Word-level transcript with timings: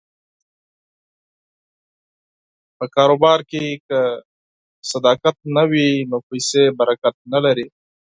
په 2.77 2.85
تجارت 2.93 3.39
کې 3.49 3.65
که 3.87 3.99
صداقت 4.91 5.35
نه 5.55 5.63
وي، 5.71 5.89
نو 6.09 6.17
پیسې 6.29 6.63
برکت 6.79 7.15
نه 7.33 7.39
لري. 7.45 7.67